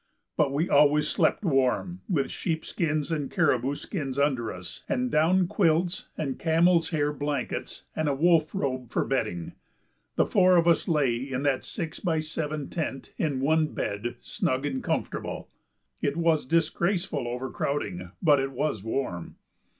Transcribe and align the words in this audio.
But 0.35 0.51
we 0.51 0.67
always 0.67 1.07
slept 1.09 1.45
warm; 1.45 2.01
with 2.09 2.31
sheep 2.31 2.65
skins 2.65 3.11
and 3.11 3.29
caribou 3.29 3.75
skins 3.75 4.17
under 4.17 4.51
us, 4.51 4.81
and 4.89 5.11
down 5.11 5.45
quilts 5.45 6.07
and 6.17 6.39
camel's 6.39 6.89
hair 6.89 7.13
blankets 7.13 7.83
and 7.95 8.09
a 8.09 8.15
wolf 8.15 8.55
robe 8.55 8.89
for 8.89 9.05
bedding, 9.05 9.51
the 10.15 10.25
four 10.25 10.57
of 10.57 10.67
us 10.67 10.87
lay 10.87 11.17
in 11.17 11.43
that 11.43 11.63
six 11.63 11.99
by 11.99 12.19
seven 12.19 12.67
tent, 12.67 13.13
in 13.19 13.41
one 13.41 13.67
bed, 13.75 14.15
snug 14.21 14.65
and 14.65 14.83
comfortable. 14.83 15.51
It 16.01 16.17
was 16.17 16.47
disgraceful 16.47 17.27
overcrowding, 17.27 18.09
but 18.23 18.39
it 18.39 18.53
was 18.53 18.83
warm. 18.83 19.35